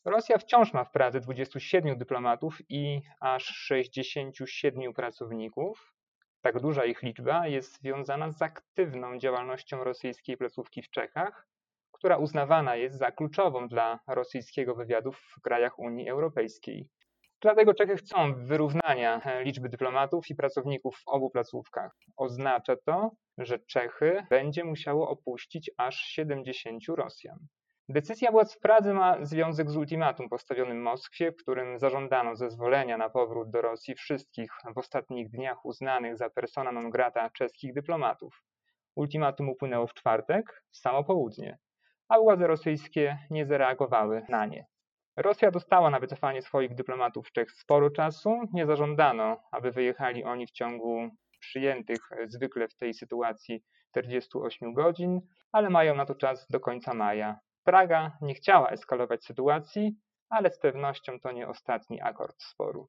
Rosja 0.05 0.39
wciąż 0.39 0.73
ma 0.73 0.85
w 0.85 0.91
Pradze 0.91 1.21
27 1.21 1.99
dyplomatów 1.99 2.59
i 2.69 3.01
aż 3.21 3.45
67 3.45 4.93
pracowników. 4.93 5.95
Tak 6.41 6.61
duża 6.61 6.85
ich 6.85 7.03
liczba 7.03 7.47
jest 7.47 7.81
związana 7.81 8.33
z 8.33 8.43
aktywną 8.43 9.19
działalnością 9.19 9.85
rosyjskiej 9.85 10.37
placówki 10.37 10.83
w 10.83 10.91
Czechach, 10.91 11.49
która 11.99 12.17
uznawana 12.17 12.77
jest 12.77 12.99
za 12.99 13.13
kluczową 13.13 13.69
dla 13.69 14.01
rosyjskiego 14.07 14.75
wywiadu 14.75 15.13
w 15.13 15.41
krajach 15.43 15.79
Unii 15.79 16.09
Europejskiej. 16.09 16.89
Dlatego 17.41 17.75
Czechy 17.75 17.97
chcą 17.97 18.47
wyrównania 18.47 19.21
liczby 19.45 19.69
dyplomatów 19.69 20.31
i 20.31 20.35
pracowników 20.35 20.97
w 20.97 21.09
obu 21.09 21.31
placówkach. 21.31 21.93
Oznacza 22.17 22.77
to, 22.85 23.11
że 23.39 23.59
Czechy 23.59 24.27
będzie 24.31 24.65
musiało 24.65 25.09
opuścić 25.09 25.71
aż 25.79 25.97
70 25.97 26.83
Rosjan. 26.89 27.39
Decyzja 27.89 28.31
władz 28.31 28.55
w 28.55 28.61
Pradze 28.61 28.95
ma 28.95 29.25
związek 29.25 29.71
z 29.71 29.77
ultimatum 29.77 30.29
postawionym 30.29 30.83
Moskwie, 30.83 31.33
w 31.33 31.37
którym 31.37 31.79
zażądano 31.79 32.37
zezwolenia 32.37 32.97
na 32.97 33.11
powrót 33.11 33.51
do 33.51 33.63
Rosji 33.63 33.95
wszystkich 33.95 34.53
w 34.75 34.79
ostatnich 34.79 35.31
dniach 35.31 35.65
uznanych 35.65 36.17
za 36.17 36.31
persona 36.31 36.73
non 36.73 36.91
grata 36.91 37.31
czeskich 37.31 37.75
dyplomatów. 37.75 38.43
Ultimatum 38.97 39.49
upłynęło 39.49 39.87
w 39.87 39.95
czwartek, 39.95 40.63
w 40.71 40.77
samo 40.77 41.05
południe, 41.05 41.59
a 42.09 42.19
władze 42.19 42.47
rosyjskie 42.47 43.19
nie 43.31 43.47
zareagowały 43.47 44.23
na 44.29 44.47
nie. 44.47 44.67
Rosja 45.17 45.51
dostała 45.51 45.91
na 45.91 46.01
wycofanie 46.01 46.43
swoich 46.43 46.75
dyplomatów 46.75 47.29
w 47.29 47.33
Czech 47.33 47.51
sporo 47.51 47.91
czasu. 47.91 48.41
Nie 48.53 48.67
zażądano, 48.67 49.37
aby 49.51 49.73
wyjechali 49.73 50.25
oni 50.25 50.47
w 50.47 50.51
ciągu 50.51 51.11
przyjętych 51.41 52.11
zwykle 52.27 52.69
w 52.69 52.77
tej 52.77 52.95
sytuacji 52.95 53.63
48 53.91 54.75
godzin, 54.75 55.21
ale 55.53 55.71
mają 55.71 55.95
na 55.95 56.07
to 56.07 56.15
czas 56.15 56.47
do 56.51 56.61
końca 56.61 56.95
maja. 56.95 57.41
Praga 57.65 58.19
nie 58.21 58.35
chciała 58.35 58.71
eskalować 58.71 59.25
sytuacji, 59.25 59.97
ale 60.29 60.51
z 60.51 60.59
pewnością 60.59 61.21
to 61.21 61.33
nie 61.33 61.49
ostatni 61.49 62.01
akord 62.01 62.43
sporu. 62.43 62.89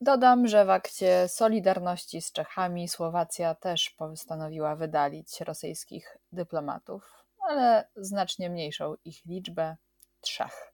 Dodam, 0.00 0.46
że 0.46 0.64
w 0.64 0.70
akcie 0.70 1.28
solidarności 1.28 2.22
z 2.22 2.32
Czechami 2.32 2.88
Słowacja 2.88 3.54
też 3.54 3.90
postanowiła 3.90 4.76
wydalić 4.76 5.40
rosyjskich 5.40 6.16
dyplomatów, 6.32 7.21
ale 7.48 7.88
znacznie 7.96 8.50
mniejszą 8.50 8.94
ich 9.04 9.24
liczbę 9.24 9.76
trzech. 10.20 10.72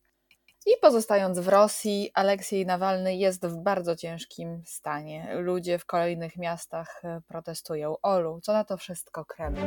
I 0.66 0.70
pozostając 0.80 1.38
w 1.38 1.48
Rosji, 1.48 2.10
Aleksiej 2.14 2.66
Nawalny 2.66 3.16
jest 3.16 3.46
w 3.46 3.56
bardzo 3.62 3.96
ciężkim 3.96 4.62
stanie. 4.66 5.34
Ludzie 5.34 5.78
w 5.78 5.86
kolejnych 5.86 6.36
miastach 6.36 7.02
protestują. 7.28 7.94
Olu, 8.02 8.40
co 8.40 8.52
na 8.52 8.64
to 8.64 8.76
wszystko 8.76 9.24
Kreml? 9.24 9.58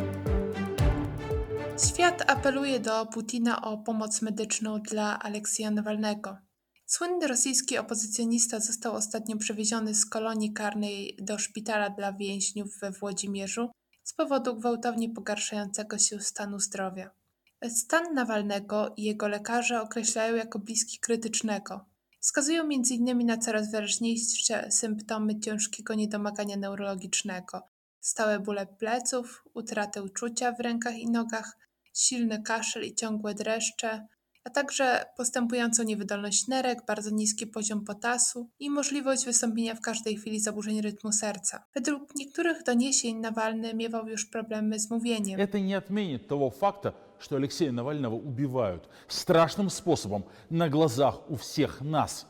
Świat 1.89 2.31
apeluje 2.31 2.79
do 2.79 3.05
Putina 3.05 3.61
o 3.61 3.77
pomoc 3.77 4.21
medyczną 4.21 4.81
dla 4.81 5.19
Aleksja 5.19 5.71
Nawalnego. 5.71 6.37
Słynny 6.85 7.27
rosyjski 7.27 7.77
opozycjonista 7.77 8.59
został 8.59 8.95
ostatnio 8.95 9.37
przewieziony 9.37 9.95
z 9.95 10.05
kolonii 10.05 10.53
karnej 10.53 11.17
do 11.21 11.37
szpitala 11.37 11.89
dla 11.89 12.13
więźniów 12.13 12.79
we 12.79 12.91
Włodzimierzu 12.91 13.71
z 14.11 14.13
powodu 14.13 14.55
gwałtownie 14.55 15.09
pogarszającego 15.09 15.97
się 15.97 16.19
stanu 16.19 16.59
zdrowia. 16.59 17.11
Stan 17.69 18.13
Nawalnego 18.13 18.93
i 18.97 19.03
jego 19.03 19.27
lekarze 19.27 19.81
określają 19.81 20.35
jako 20.35 20.59
bliski 20.59 20.99
krytycznego. 20.99 21.85
Wskazują 22.19 22.63
m.in. 22.63 23.25
na 23.25 23.37
coraz 23.37 23.71
wyraźniejsze 23.71 24.71
symptomy 24.71 25.39
ciężkiego 25.39 25.93
niedomagania 25.93 26.57
neurologicznego, 26.57 27.61
stałe 27.99 28.39
bóle 28.39 28.67
pleców, 28.67 29.43
utratę 29.53 30.09
czucia 30.09 30.51
w 30.51 30.59
rękach 30.59 30.97
i 30.97 31.09
nogach, 31.09 31.57
silny 31.93 32.43
kaszel 32.43 32.83
i 32.83 32.95
ciągłe 32.95 33.33
dreszcze, 33.33 34.07
a 34.43 34.49
także 34.49 35.05
postępującą 35.17 35.83
niewydolność 35.83 36.47
nerek, 36.47 36.85
bardzo 36.87 37.09
niski 37.09 37.47
poziom 37.47 37.85
potasu 37.85 38.49
i 38.59 38.69
możliwość 38.69 39.25
wystąpienia 39.25 39.75
w 39.75 39.81
każdej 39.81 40.17
chwili 40.17 40.39
zaburzeń 40.39 40.81
rytmu 40.81 41.11
serca. 41.11 41.63
Według 41.75 42.15
niektórych 42.15 42.63
doniesień 42.63 43.15
Nawalny 43.15 43.73
miewał 43.73 44.07
już 44.07 44.25
problemy 44.25 44.79
z 44.79 44.89
mówieniem. 44.89 45.39
Это 45.39 45.59
не 45.59 45.77
отменит 45.77 46.27
того 46.27 46.49
факта, 46.49 46.93
что 47.19 47.35
Алексея 47.35 47.71
Навального 47.71 48.15
убивают 48.15 48.89
страшным 49.07 49.69
способом 49.69 50.23
на 50.49 50.69
глазах 50.69 51.29
у 51.29 51.35
всех 51.35 51.81
нас 51.81 52.27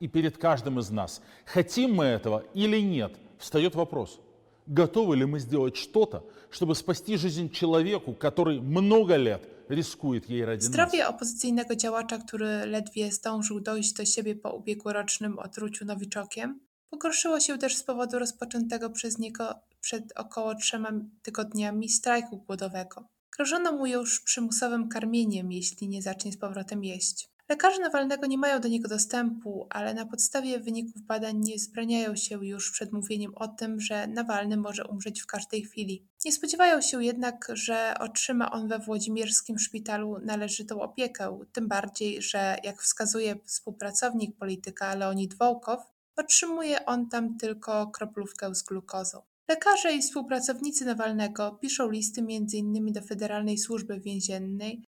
и 0.00 0.08
перед 0.08 0.36
каждым 0.36 0.78
из 0.78 0.90
нас. 0.90 1.22
Хотим 1.46 1.94
мы 1.94 2.04
этого 2.04 2.44
или 2.54 2.80
нет, 2.80 3.16
встает 3.38 3.74
вопрос. 3.74 4.20
Готовы 4.67 5.15
ли 5.15 5.25
мы 5.25 5.39
сделать 5.39 5.77
что-то, 5.77 6.23
чтобы 6.51 6.75
спасти 6.75 7.17
жизнь 7.17 7.49
человеку, 7.49 8.13
который 8.13 8.61
много 8.61 9.15
лет 9.15 9.41
ryskuje 9.67 10.21
jej 10.27 10.45
ради 10.45 10.63
нас? 10.63 10.71
Zdrowie 10.71 11.07
opozycyjnego 11.07 11.75
działacza, 11.75 12.17
który 12.17 12.65
ledwie 12.65 13.11
zdążył 13.11 13.59
dojść 13.59 13.93
do 13.93 14.05
siebie 14.05 14.35
po 14.35 14.53
ubiegłorocznym 14.53 15.39
otruciu 15.39 15.85
nowiczokiem, 15.85 16.59
pogorszyło 16.89 17.39
się 17.39 17.57
też 17.57 17.77
z 17.77 17.83
powodu 17.83 18.19
rozpoczętego 18.19 18.89
przez 18.89 19.17
niego 19.19 19.55
przed 19.81 20.03
około 20.15 20.55
trzema 20.55 20.91
tygodniami 21.21 21.89
strajku 21.89 22.37
głodowego. 22.37 23.07
Grożono 23.37 23.71
mu 23.71 23.87
już 23.87 24.21
przymusowym 24.21 24.89
karmieniem, 24.89 25.51
jeśli 25.51 25.87
nie 25.87 26.01
zacznie 26.01 26.31
z 26.31 26.37
powrotem 26.37 26.83
jeść. 26.83 27.29
Lekarze 27.48 27.80
Nawalnego 27.80 28.26
nie 28.26 28.38
mają 28.38 28.60
do 28.60 28.68
niego 28.68 28.88
dostępu, 28.88 29.66
ale 29.70 29.94
na 29.94 30.06
podstawie 30.06 30.60
wyników 30.60 31.02
badań 31.02 31.40
nie 31.40 31.56
wzbraniają 31.56 32.16
się 32.16 32.46
już 32.46 32.70
przed 32.70 32.92
mówieniem 32.92 33.34
o 33.34 33.48
tym, 33.48 33.80
że 33.80 34.06
Nawalny 34.06 34.56
może 34.56 34.84
umrzeć 34.86 35.22
w 35.22 35.26
każdej 35.26 35.62
chwili. 35.62 36.06
Nie 36.24 36.32
spodziewają 36.32 36.80
się 36.80 37.04
jednak, 37.04 37.48
że 37.52 37.94
otrzyma 38.00 38.52
on 38.52 38.68
we 38.68 38.78
włodzimierskim 38.78 39.58
szpitalu 39.58 40.18
należytą 40.18 40.80
opiekę, 40.80 41.38
tym 41.52 41.68
bardziej, 41.68 42.22
że 42.22 42.56
jak 42.64 42.82
wskazuje 42.82 43.36
współpracownik 43.44 44.36
polityka 44.36 44.94
Leonid 44.94 45.34
Wołkow, 45.34 45.80
otrzymuje 46.16 46.86
on 46.86 47.08
tam 47.08 47.38
tylko 47.38 47.86
kroplówkę 47.86 48.54
z 48.54 48.62
glukozą. 48.62 49.22
Lekarze 49.48 49.92
i 49.92 50.02
współpracownicy 50.02 50.84
Nawalnego 50.84 51.52
piszą 51.52 51.90
listy 51.90 52.20
m.in. 52.20 52.92
do 52.92 53.02
Federalnej 53.02 53.58
Służby 53.58 54.00
Więziennej, 54.00 54.84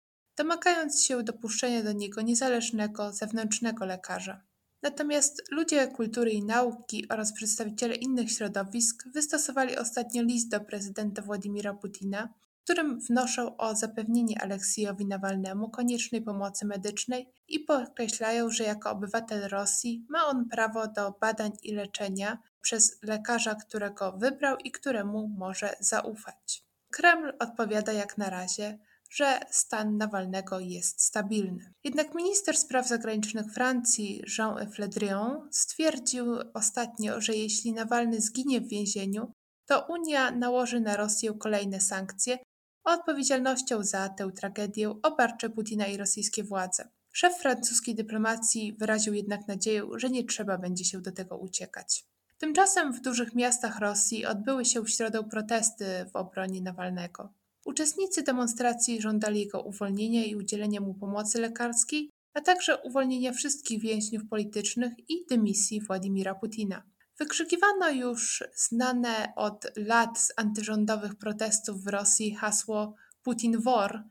domagając 0.41 1.05
się 1.05 1.23
dopuszczenia 1.23 1.83
do 1.83 1.93
niego 1.93 2.23
niezależnego 2.23 3.13
zewnętrznego 3.13 3.85
lekarza. 3.85 4.41
Natomiast 4.83 5.43
ludzie 5.51 5.89
kultury 5.89 6.31
i 6.31 6.45
nauki 6.45 7.09
oraz 7.09 7.33
przedstawiciele 7.33 7.95
innych 7.95 8.33
środowisk 8.33 9.09
wystosowali 9.09 9.77
ostatnio 9.77 10.23
list 10.23 10.49
do 10.49 10.61
prezydenta 10.61 11.23
Władimira 11.23 11.75
Putina, 11.75 12.29
w 12.61 12.65
którym 12.65 13.01
wnoszą 13.01 13.57
o 13.57 13.77
zapewnienie 13.77 14.43
Aleksiejowi 14.43 15.07
Nawalnemu 15.07 15.71
koniecznej 15.71 16.23
pomocy 16.23 16.67
medycznej 16.67 17.33
i 17.49 17.61
podkreślają, 17.61 18.51
że 18.51 18.65
jako 18.65 18.91
obywatel 18.91 19.49
Rosji 19.49 20.07
ma 20.09 20.27
on 20.27 20.49
prawo 20.49 20.89
do 20.89 21.15
badań 21.21 21.53
i 21.63 21.73
leczenia 21.73 22.39
przez 22.61 22.99
lekarza, 23.03 23.55
którego 23.55 24.13
wybrał 24.13 24.57
i 24.57 24.73
któremu 24.73 25.29
może 25.29 25.77
zaufać. 25.81 26.65
Kreml 26.91 27.33
odpowiada 27.39 27.93
jak 27.93 28.19
na 28.19 28.31
razie, 28.31 28.79
że 29.11 29.40
stan 29.50 29.97
Nawalnego 29.97 30.61
jest 30.61 31.02
stabilny. 31.02 31.73
Jednak 31.85 32.14
minister 32.14 32.57
spraw 32.57 32.88
zagranicznych 32.88 33.52
Francji 33.52 34.23
Jean-Yves 34.38 34.79
Le 34.79 34.88
Drian 34.88 35.49
stwierdził 35.50 36.26
ostatnio, 36.55 37.21
że 37.21 37.35
jeśli 37.35 37.73
Nawalny 37.73 38.21
zginie 38.21 38.61
w 38.61 38.69
więzieniu, 38.69 39.33
to 39.67 39.87
Unia 39.88 40.31
nałoży 40.31 40.81
na 40.81 40.97
Rosję 40.97 41.35
kolejne 41.38 41.81
sankcje, 41.81 42.38
odpowiedzialnością 42.85 43.85
za 43.85 44.09
tę 44.09 44.31
tragedię 44.37 44.95
obarczy 45.02 45.50
Putina 45.50 45.87
i 45.87 45.97
rosyjskie 45.97 46.45
władze. 46.45 46.88
Szef 47.12 47.37
francuskiej 47.37 47.95
dyplomacji 47.95 48.73
wyraził 48.73 49.14
jednak 49.14 49.49
nadzieję, 49.49 49.87
że 49.97 50.11
nie 50.11 50.25
trzeba 50.25 50.59
będzie 50.59 50.85
się 50.85 51.00
do 51.00 51.12
tego 51.12 51.38
uciekać. 51.38 52.05
Tymczasem 52.38 52.93
w 52.93 53.00
dużych 53.00 53.35
miastach 53.35 53.79
Rosji 53.79 54.26
odbyły 54.26 54.64
się 54.64 54.83
w 54.83 54.90
środę 54.90 55.25
protesty 55.25 55.85
w 56.12 56.17
obronie 56.17 56.62
Nawalnego. 56.62 57.33
Uczestnicy 57.71 58.23
demonstracji 58.23 59.00
żądali 59.00 59.41
jego 59.41 59.62
uwolnienia 59.62 60.25
i 60.25 60.37
udzielenia 60.37 60.81
mu 60.81 60.95
pomocy 60.95 61.41
lekarskiej, 61.41 62.11
a 62.35 62.41
także 62.41 62.79
uwolnienia 62.79 63.33
wszystkich 63.33 63.81
więźniów 63.81 64.23
politycznych 64.31 64.93
i 65.09 65.25
dymisji 65.29 65.81
Władimira 65.81 66.35
Putina. 66.35 66.83
Wykrzykiwano 67.19 67.91
już 67.91 68.45
znane 68.55 69.33
od 69.37 69.67
lat 69.77 70.19
z 70.19 70.33
antyrządowych 70.37 71.15
protestów 71.15 71.85
w 71.85 71.87
Rosji 71.87 72.35
hasło 72.35 72.95
Putin 73.23 73.61
wor, 73.61 74.03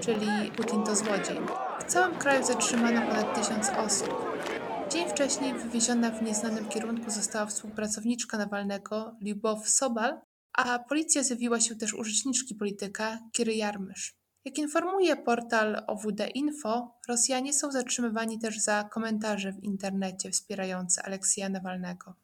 czyli 0.00 0.50
Putin 0.56 0.82
to 0.82 0.96
złodziej. 0.96 1.36
W 1.80 1.84
całym 1.84 2.18
kraju 2.18 2.44
zatrzymano 2.44 3.00
ponad 3.00 3.34
tysiąc 3.34 3.68
osób. 3.68 4.33
Dzień 4.90 5.08
wcześniej 5.08 5.54
wywieziona 5.54 6.10
w 6.10 6.22
nieznanym 6.22 6.68
kierunku 6.68 7.10
została 7.10 7.46
współpracowniczka 7.46 8.38
Nawalnego, 8.38 9.16
Liubow 9.20 9.68
Sobal, 9.68 10.20
a 10.52 10.78
policja 10.78 11.22
zjawiła 11.22 11.60
się 11.60 11.76
też 11.76 11.94
u 11.94 12.04
rzeczniczki 12.04 12.54
polityka 12.54 13.18
Kiry 13.32 13.54
Jarmysz. 13.54 14.14
Jak 14.44 14.58
informuje 14.58 15.16
portal 15.16 15.84
OWD 15.86 16.28
Info, 16.34 16.94
Rosjanie 17.08 17.52
są 17.52 17.72
zatrzymywani 17.72 18.38
też 18.38 18.60
za 18.60 18.88
komentarze 18.92 19.52
w 19.52 19.64
internecie 19.64 20.30
wspierające 20.30 21.02
Aleksja 21.02 21.48
Nawalnego. 21.48 22.14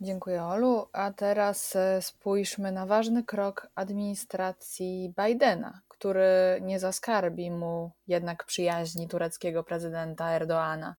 Dziękuję, 0.00 0.44
Olu. 0.44 0.88
A 0.92 1.12
teraz 1.12 1.76
e, 1.76 2.02
spójrzmy 2.02 2.72
na 2.72 2.86
ważny 2.86 3.24
krok 3.24 3.68
administracji 3.74 5.14
Bidena, 5.22 5.80
który 5.88 6.58
nie 6.62 6.80
zaskarbi 6.80 7.50
mu 7.50 7.90
jednak 8.06 8.44
przyjaźni 8.44 9.08
tureckiego 9.08 9.64
prezydenta 9.64 10.30
Erdoana. 10.30 10.94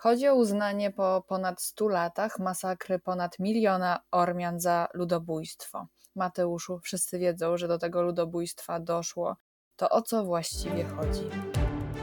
Chodzi 0.00 0.28
o 0.28 0.34
uznanie 0.34 0.90
po 0.90 1.24
ponad 1.28 1.62
stu 1.62 1.88
latach 1.88 2.38
masakry 2.38 2.98
ponad 2.98 3.38
miliona 3.38 4.00
Ormian 4.10 4.60
za 4.60 4.88
ludobójstwo. 4.94 5.86
Mateuszu, 6.16 6.78
wszyscy 6.78 7.18
wiedzą, 7.18 7.56
że 7.56 7.68
do 7.68 7.78
tego 7.78 8.02
ludobójstwa 8.02 8.80
doszło. 8.80 9.36
To 9.76 9.90
o 9.90 10.02
co 10.02 10.24
właściwie 10.24 10.84
chodzi? 10.84 11.28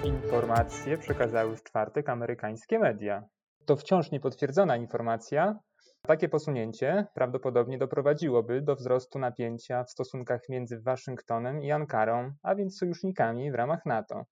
Informacje 0.03 0.97
przekazały 0.97 1.57
w 1.57 1.63
czwartek 1.63 2.09
amerykańskie 2.09 2.79
media. 2.79 3.23
To 3.65 3.75
wciąż 3.75 4.11
niepotwierdzona 4.11 4.77
informacja. 4.77 5.59
Takie 6.01 6.29
posunięcie 6.29 7.07
prawdopodobnie 7.13 7.77
doprowadziłoby 7.77 8.61
do 8.61 8.75
wzrostu 8.75 9.19
napięcia 9.19 9.83
w 9.83 9.91
stosunkach 9.91 10.41
między 10.49 10.81
Waszyngtonem 10.81 11.61
i 11.61 11.71
Ankarą, 11.71 12.31
a 12.43 12.55
więc 12.55 12.77
sojusznikami 12.77 13.51
w 13.51 13.55
ramach 13.55 13.85
NATO. 13.85 14.25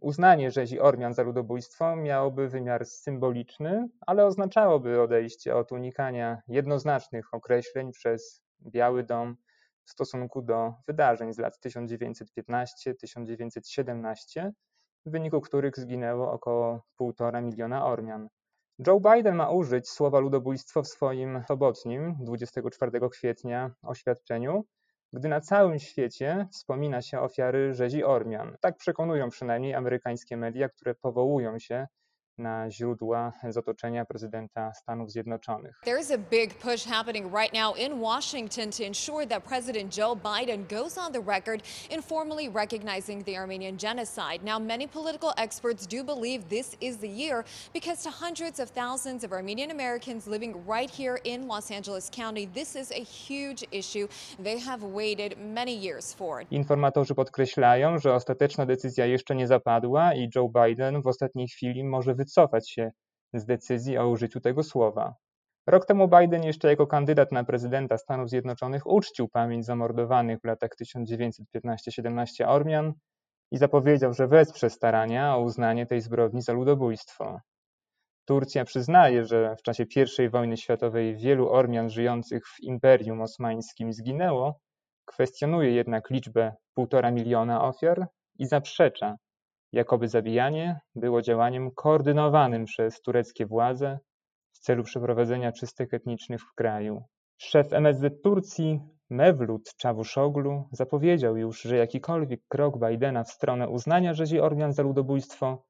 Uznanie 0.00 0.50
rzezi 0.50 0.80
Ormian 0.80 1.14
za 1.14 1.22
ludobójstwo 1.22 1.96
miałoby 1.96 2.48
wymiar 2.48 2.86
symboliczny, 2.86 3.88
ale 4.06 4.26
oznaczałoby 4.26 5.02
odejście 5.02 5.56
od 5.56 5.72
unikania 5.72 6.42
jednoznacznych 6.48 7.34
określeń 7.34 7.92
przez 7.92 8.42
Biały 8.60 9.02
Dom 9.02 9.36
w 9.84 9.90
stosunku 9.90 10.42
do 10.42 10.74
wydarzeń 10.86 11.32
z 11.32 11.38
lat 11.38 11.58
1915-1917, 11.66 14.50
w 15.06 15.10
wyniku 15.10 15.40
których 15.40 15.76
zginęło 15.76 16.32
około 16.32 16.82
1,5 17.00 17.42
miliona 17.42 17.84
Ormian. 17.84 18.28
Joe 18.86 19.00
Biden 19.00 19.34
ma 19.34 19.50
użyć 19.50 19.88
słowa 19.88 20.18
ludobójstwo 20.18 20.82
w 20.82 20.88
swoim 20.88 21.42
sobotnim 21.48 22.16
24 22.20 23.00
kwietnia 23.10 23.70
oświadczeniu, 23.82 24.64
gdy 25.12 25.28
na 25.28 25.40
całym 25.40 25.78
świecie 25.78 26.46
wspomina 26.52 27.02
się 27.02 27.20
ofiary 27.20 27.74
rzezi 27.74 28.04
Ormian. 28.04 28.56
Tak 28.60 28.76
przekonują 28.76 29.30
przynajmniej 29.30 29.74
amerykańskie 29.74 30.36
media, 30.36 30.68
które 30.68 30.94
powołują 30.94 31.58
się 31.58 31.86
na 32.40 32.70
źródła 32.70 33.32
z 33.48 33.56
otoczenia 33.56 34.04
prezydenta 34.04 34.72
Stanów 34.74 35.10
Zjednoczonych. 35.10 35.80
There's 35.86 36.14
a 36.14 36.18
big 36.30 36.54
push 36.54 36.84
happening 36.84 37.34
right 37.34 37.52
now 37.54 37.76
in 37.76 38.00
Washington 38.00 38.70
to 38.70 38.84
ensure 38.84 39.26
that 39.26 39.44
President 39.44 39.98
Joe 39.98 40.16
Biden 40.16 40.64
goes 40.68 40.98
on 40.98 41.12
the 41.12 41.20
record 41.20 41.62
in 41.90 42.02
formally 42.02 42.48
recognizing 42.54 43.24
the 43.24 43.36
Armenian 43.36 43.78
genocide. 43.78 44.38
Now, 44.44 44.58
many 44.58 44.86
political 44.88 45.32
experts 45.36 45.86
do 45.86 46.04
believe 46.04 46.48
this 46.48 46.76
is 46.80 46.96
the 46.96 47.08
year 47.08 47.44
because 47.72 48.02
to 48.02 48.10
hundreds 48.24 48.60
of 48.60 48.70
thousands 48.70 49.24
of 49.24 49.32
Armenian 49.32 49.70
Americans 49.70 50.26
living 50.26 50.54
right 50.68 50.90
here 50.98 51.18
in 51.24 51.48
Los 51.48 51.70
Angeles 51.70 52.10
County, 52.16 52.48
this 52.54 52.76
is 52.76 52.90
a 52.92 53.04
huge 53.04 53.64
issue 53.72 54.08
they 54.42 54.58
have 54.58 54.82
waited 54.82 55.38
many 55.38 55.84
years 55.86 56.14
for. 56.14 56.42
Informatorzy 56.50 57.14
podkreślają, 57.14 57.98
że 57.98 58.14
ostateczna 58.14 58.66
decyzja 58.66 59.06
jeszcze 59.06 59.36
nie 59.36 59.46
zapadła 59.46 60.14
i 60.14 60.30
Joe 60.34 60.48
Biden 60.48 61.02
w 61.02 61.06
ostatniej 61.06 61.48
chwili 61.48 61.84
może 61.84 62.14
wycofać 62.14 62.29
wycofać 62.30 62.70
się 62.70 62.90
z 63.34 63.44
decyzji 63.44 63.98
o 63.98 64.08
użyciu 64.08 64.40
tego 64.40 64.62
słowa. 64.62 65.14
Rok 65.66 65.86
temu 65.86 66.08
Biden 66.08 66.44
jeszcze 66.44 66.68
jako 66.68 66.86
kandydat 66.86 67.32
na 67.32 67.44
prezydenta 67.44 67.98
Stanów 67.98 68.30
Zjednoczonych 68.30 68.86
uczcił 68.86 69.28
pamięć 69.28 69.66
zamordowanych 69.66 70.40
w 70.40 70.44
latach 70.44 70.70
1915-17 70.82 72.44
Ormian 72.46 72.92
i 73.50 73.58
zapowiedział, 73.58 74.14
że 74.14 74.28
wesprze 74.28 74.70
starania 74.70 75.36
o 75.36 75.40
uznanie 75.40 75.86
tej 75.86 76.00
zbrodni 76.00 76.42
za 76.42 76.52
ludobójstwo. 76.52 77.40
Turcja 78.24 78.64
przyznaje, 78.64 79.24
że 79.24 79.56
w 79.56 79.62
czasie 79.62 79.84
I 80.24 80.28
wojny 80.28 80.56
światowej 80.56 81.16
wielu 81.16 81.48
Ormian 81.48 81.90
żyjących 81.90 82.42
w 82.46 82.60
Imperium 82.60 83.20
Osmańskim 83.20 83.92
zginęło, 83.92 84.60
kwestionuje 85.04 85.70
jednak 85.70 86.10
liczbę 86.10 86.52
półtora 86.74 87.10
miliona 87.10 87.64
ofiar 87.64 88.06
i 88.38 88.46
zaprzecza, 88.46 89.16
jakoby 89.72 90.08
zabijanie 90.08 90.80
było 90.94 91.22
działaniem 91.22 91.70
koordynowanym 91.70 92.64
przez 92.64 93.00
tureckie 93.00 93.46
władze 93.46 93.98
w 94.52 94.58
celu 94.58 94.82
przeprowadzenia 94.84 95.52
czystek 95.52 95.94
etnicznych 95.94 96.42
w 96.42 96.54
kraju. 96.54 97.02
Szef 97.38 97.72
MSZ 97.72 98.22
Turcji 98.22 98.80
Mevlut 99.10 99.74
Czawuszoglu 99.76 100.68
zapowiedział 100.72 101.36
już, 101.36 101.62
że 101.62 101.76
jakikolwiek 101.76 102.40
krok 102.48 102.78
Bidena 102.78 103.24
w 103.24 103.30
stronę 103.30 103.68
uznania 103.68 104.14
rzezi 104.14 104.40
Ormian 104.40 104.72
za 104.72 104.82
ludobójstwo 104.82 105.64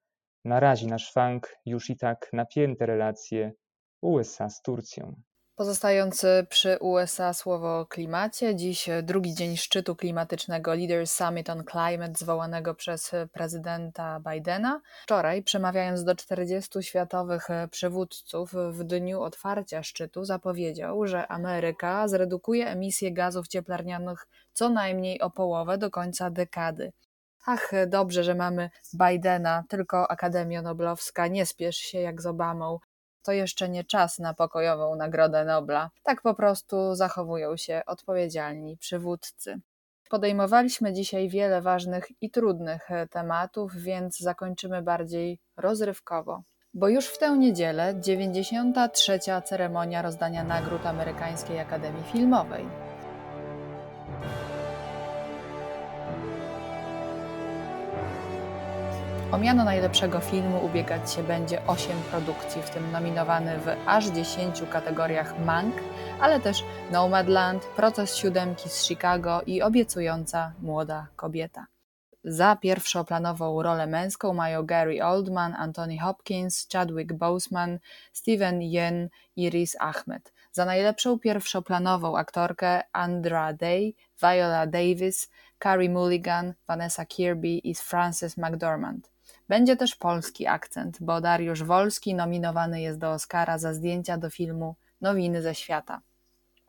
narazi 0.44 0.86
na 0.86 0.98
szwank 0.98 1.56
już 1.66 1.90
i 1.90 1.96
tak 1.96 2.28
napięte 2.32 2.86
relacje 2.86 3.52
USA 4.02 4.50
z 4.50 4.62
Turcją. 4.62 5.22
Pozostając 5.61 6.27
przy 6.49 6.79
USA 6.79 7.33
słowo 7.33 7.87
klimacie, 7.87 8.57
dziś 8.57 8.88
drugi 9.03 9.35
dzień 9.35 9.57
szczytu 9.57 9.96
klimatycznego. 9.96 10.75
Leaders 10.75 11.12
Summit 11.12 11.51
on 11.51 11.64
Climate 11.64 12.12
zwołanego 12.16 12.75
przez 12.75 13.11
prezydenta 13.33 14.20
Bidena. 14.20 14.81
Wczoraj, 15.03 15.42
przemawiając 15.42 16.05
do 16.05 16.14
40 16.14 16.83
światowych 16.83 17.49
przywódców 17.70 18.53
w 18.70 18.85
dniu 18.85 19.23
otwarcia 19.23 19.83
szczytu, 19.83 20.25
zapowiedział, 20.25 21.07
że 21.07 21.29
Ameryka 21.29 22.09
zredukuje 22.09 22.66
emisję 22.68 23.12
gazów 23.12 23.49
cieplarnianych 23.49 24.27
co 24.53 24.68
najmniej 24.68 25.20
o 25.20 25.31
połowę 25.31 25.79
do 25.79 25.90
końca 25.90 26.31
dekady. 26.31 26.92
Ach, 27.46 27.70
dobrze, 27.87 28.25
że 28.25 28.35
mamy 28.35 28.70
Bidena, 28.94 29.64
tylko 29.68 30.11
Akademia 30.11 30.62
Noblowska, 30.62 31.27
nie 31.27 31.46
spiesz 31.46 31.77
się 31.77 31.99
jak 31.99 32.23
z 32.23 32.27
Obamą 32.27 32.79
to 33.22 33.33
jeszcze 33.33 33.68
nie 33.68 33.85
czas 33.85 34.18
na 34.18 34.35
pokojową 34.35 34.96
Nagrodę 34.96 35.44
Nobla. 35.44 35.90
Tak 36.02 36.22
po 36.22 36.35
prostu 36.35 36.94
zachowują 36.94 37.56
się 37.56 37.83
odpowiedzialni 37.87 38.76
przywódcy. 38.76 39.61
Podejmowaliśmy 40.11 40.92
dzisiaj 40.92 41.28
wiele 41.28 41.62
ważnych 41.62 42.22
i 42.22 42.30
trudnych 42.30 42.90
e, 42.90 43.06
tematów, 43.06 43.76
więc 43.76 44.18
zakończymy 44.18 44.83
bardziej 44.83 45.38
rozrywkowo. 45.56 46.42
Bo 46.74 46.88
już 46.88 47.06
w 47.06 47.18
tę 47.18 47.38
niedzielę 47.38 47.94
93. 48.00 49.18
ceremonia 49.44 50.02
rozdania 50.02 50.44
nagród 50.44 50.87
Amerykańskiej 50.87 51.59
Akademii 51.59 52.04
Filmowej. 52.12 52.89
O 59.33 59.38
miano 59.38 59.64
najlepszego 59.64 60.21
filmu 60.21 60.64
ubiegać 60.64 61.12
się 61.12 61.23
będzie 61.23 61.66
8 61.66 61.97
produkcji, 62.11 62.62
w 62.62 62.71
tym 62.71 62.93
nominowany 62.93 63.59
w 63.59 63.66
aż 63.87 64.07
10 64.07 64.62
kategoriach 64.71 65.38
Mank, 65.38 65.75
ale 66.21 66.40
też 66.40 66.64
Nomadland, 66.93 67.64
Proces 67.64 68.16
Siódemki 68.16 68.69
z 68.69 68.85
Chicago 68.85 69.43
i 69.47 69.62
Obiecująca 69.62 70.53
Młoda 70.62 71.07
Kobieta. 71.16 71.66
Za 72.25 72.57
pierwszoplanową 72.57 73.62
rolę 73.62 73.87
męską 73.87 74.35
mają 74.35 74.66
Gary 74.66 75.05
Oldman, 75.05 75.55
Anthony 75.55 75.99
Hopkins, 75.99 76.69
Chadwick 76.73 77.12
Boseman, 77.12 77.79
Steven 78.12 78.61
Yeun 78.62 79.09
i 79.37 79.51
Riz 79.51 79.77
Ahmed. 79.81 80.33
Za 80.53 80.64
najlepszą 80.64 81.19
pierwszoplanową 81.19 82.16
aktorkę 82.16 82.83
Andra 82.93 83.53
Day, 83.53 83.93
Viola 84.23 84.66
Davis, 84.66 85.31
Carey 85.62 85.88
Mulligan, 85.88 86.55
Vanessa 86.66 87.07
Kirby 87.07 87.49
i 87.49 87.75
Frances 87.75 88.37
McDormand. 88.37 89.11
Będzie 89.50 89.76
też 89.76 89.96
polski 89.96 90.46
akcent, 90.46 90.96
bo 91.00 91.20
Dariusz 91.20 91.62
Wolski 91.62 92.14
nominowany 92.14 92.80
jest 92.80 92.98
do 92.98 93.10
Oscara 93.10 93.58
za 93.58 93.74
zdjęcia 93.74 94.18
do 94.18 94.30
filmu 94.30 94.74
Nowiny 95.00 95.42
ze 95.42 95.54
świata. 95.54 96.00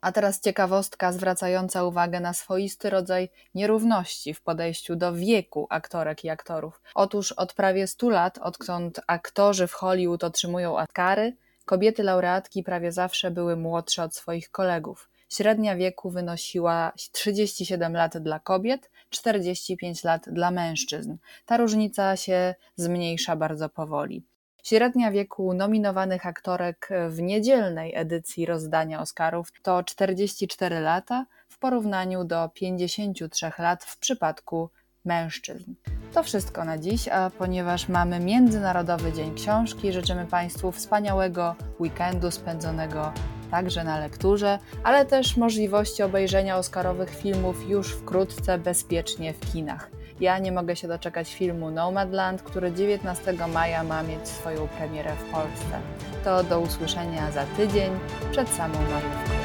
A 0.01 0.11
teraz 0.11 0.39
ciekawostka 0.39 1.11
zwracająca 1.11 1.83
uwagę 1.83 2.19
na 2.19 2.33
swoisty 2.33 2.89
rodzaj 2.89 3.29
nierówności 3.55 4.33
w 4.33 4.41
podejściu 4.41 4.95
do 4.95 5.13
wieku 5.13 5.67
aktorek 5.69 6.25
i 6.25 6.29
aktorów. 6.29 6.81
Otóż 6.95 7.31
od 7.31 7.53
prawie 7.53 7.87
100 7.87 8.09
lat, 8.09 8.37
odkąd 8.37 8.99
aktorzy 9.07 9.67
w 9.67 9.73
Hollywood 9.73 10.23
otrzymują 10.23 10.77
Oscary, 10.77 11.35
kobiety 11.65 12.03
laureatki 12.03 12.63
prawie 12.63 12.91
zawsze 12.91 13.31
były 13.31 13.55
młodsze 13.55 14.03
od 14.03 14.15
swoich 14.15 14.51
kolegów. 14.51 15.10
Średnia 15.33 15.75
wieku 15.75 16.09
wynosiła 16.09 16.91
37 17.11 17.93
lat 17.93 18.17
dla 18.17 18.39
kobiet, 18.39 18.91
45 19.09 20.03
lat 20.03 20.29
dla 20.29 20.51
mężczyzn. 20.51 21.15
Ta 21.45 21.57
różnica 21.57 22.15
się 22.15 22.55
zmniejsza 22.75 23.35
bardzo 23.35 23.69
powoli. 23.69 24.23
Średnia 24.63 25.11
wieku 25.11 25.53
nominowanych 25.53 26.25
aktorek 26.25 26.89
w 27.09 27.21
niedzielnej 27.21 27.95
edycji 27.95 28.45
rozdania 28.45 29.01
Oscarów 29.01 29.51
to 29.61 29.83
44 29.83 30.79
lata 30.79 31.25
w 31.49 31.59
porównaniu 31.59 32.23
do 32.23 32.49
53 32.53 33.51
lat 33.59 33.83
w 33.83 33.97
przypadku 33.97 34.69
mężczyzn. 35.05 35.73
To 36.13 36.23
wszystko 36.23 36.65
na 36.65 36.77
dziś, 36.77 37.07
a 37.07 37.29
ponieważ 37.29 37.89
mamy 37.89 38.19
Międzynarodowy 38.19 39.13
Dzień 39.13 39.35
Książki, 39.35 39.93
życzymy 39.93 40.25
Państwu 40.25 40.71
wspaniałego 40.71 41.55
weekendu 41.79 42.31
spędzonego 42.31 43.13
także 43.51 43.83
na 43.83 43.99
lekturze, 43.99 44.59
ale 44.83 45.05
też 45.05 45.37
możliwości 45.37 46.03
obejrzenia 46.03 46.57
Oscarowych 46.57 47.09
filmów 47.09 47.69
już 47.69 47.91
wkrótce 47.91 48.57
bezpiecznie 48.57 49.33
w 49.33 49.51
kinach. 49.53 49.89
Ja 50.19 50.39
nie 50.39 50.51
mogę 50.51 50.75
się 50.75 50.87
doczekać 50.87 51.35
filmu 51.35 51.71
Nomadland, 51.71 52.41
który 52.41 52.71
19 52.71 53.33
maja 53.53 53.83
ma 53.83 54.03
mieć 54.03 54.27
swoją 54.27 54.67
premierę 54.67 55.11
w 55.15 55.31
Polsce. 55.31 55.79
To 56.23 56.43
do 56.43 56.59
usłyszenia 56.59 57.31
za 57.31 57.45
tydzień 57.45 57.91
przed 58.31 58.49
samą 58.49 58.73
majówką. 58.73 59.40